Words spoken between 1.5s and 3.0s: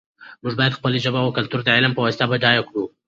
د علم په واسطه بډایه کړو.